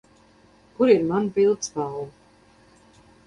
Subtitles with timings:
[0.77, 2.05] Kur ir mana pildspalva?